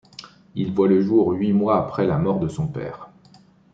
[0.55, 3.11] Il voit le jour huit mois après la mort de son père.